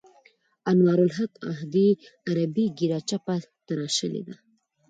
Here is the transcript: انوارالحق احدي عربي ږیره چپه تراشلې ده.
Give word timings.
انوارالحق 0.71 1.33
احدي 1.51 1.87
عربي 2.29 2.65
ږیره 2.77 2.99
چپه 3.09 3.35
تراشلې 3.67 4.21
ده. 4.27 4.35